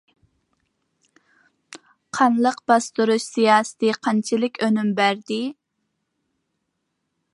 قانلىق 2.19 2.57
باستۇرۇش 2.71 3.27
سىياسىتى 3.35 3.93
قانچىلىك 4.07 4.59
ئۈنۈم 4.69 4.91
بەردى؟! 5.01 5.41